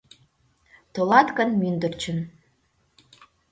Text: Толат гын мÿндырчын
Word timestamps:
Толат 0.93 1.27
гын 1.37 1.49
мÿндырчын 1.59 2.17